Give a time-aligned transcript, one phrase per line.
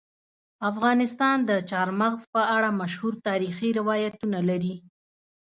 [0.71, 4.75] افغانستان د چار مغز په اړه مشهور تاریخی روایتونه لري.